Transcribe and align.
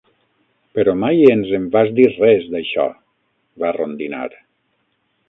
"Però 0.77 0.93
mai 1.01 1.19
ens 1.33 1.51
en 1.57 1.67
vas 1.75 1.91
dir 1.99 2.05
res, 2.13 2.47
d'això", 2.55 2.87
va 3.65 3.75
rondinar. 3.77 4.23